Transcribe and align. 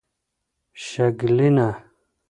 شګلینه 0.85 1.69